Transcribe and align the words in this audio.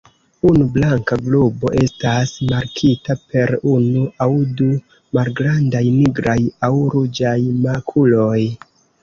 Unu 0.51 0.63
blanka 0.75 1.17
globo 1.25 1.73
estas 1.81 2.33
markita 2.53 3.17
per 3.33 3.53
unu 3.73 4.01
aŭ 4.27 4.29
du 4.63 4.71
malgrandaj 5.19 5.83
nigraj 6.01 6.39
aŭ 6.71 6.73
ruĝaj 6.97 7.37
makuloj. 7.69 8.41